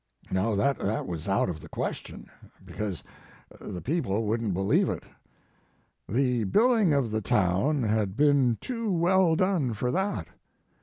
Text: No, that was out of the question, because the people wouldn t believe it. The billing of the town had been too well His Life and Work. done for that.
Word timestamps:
No, 0.31 0.55
that 0.55 1.05
was 1.05 1.27
out 1.29 1.47
of 1.47 1.61
the 1.61 1.69
question, 1.69 2.25
because 2.65 3.03
the 3.59 3.83
people 3.83 4.25
wouldn 4.25 4.47
t 4.47 4.53
believe 4.53 4.89
it. 4.89 5.03
The 6.09 6.45
billing 6.45 6.91
of 6.91 7.11
the 7.11 7.21
town 7.21 7.83
had 7.83 8.17
been 8.17 8.57
too 8.59 8.91
well 8.91 9.17
His 9.17 9.21
Life 9.21 9.29
and 9.29 9.29
Work. 9.29 9.37
done 9.69 9.73
for 9.75 9.91
that. 9.91 10.27